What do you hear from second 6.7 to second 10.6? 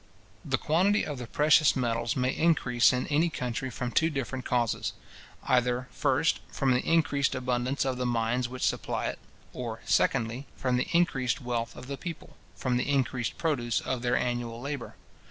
the increased abundance of the mines which supply it; or, secondly,